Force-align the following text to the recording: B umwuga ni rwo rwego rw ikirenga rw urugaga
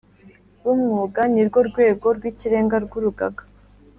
B 0.63 0.65
umwuga 0.73 1.21
ni 1.33 1.43
rwo 1.47 1.59
rwego 1.69 2.07
rw 2.17 2.23
ikirenga 2.31 2.75
rw 2.85 2.91
urugaga 2.99 3.43